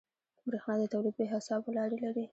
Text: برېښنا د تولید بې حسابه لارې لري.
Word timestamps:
برېښنا 0.47 0.75
د 0.79 0.83
تولید 0.93 1.13
بې 1.17 1.25
حسابه 1.33 1.69
لارې 1.77 1.97
لري. 2.03 2.25